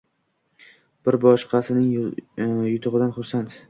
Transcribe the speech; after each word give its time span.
Biri 1.09 1.21
boshqasining 1.27 2.67
yutug‘idan 2.73 3.19
xursand. 3.21 3.59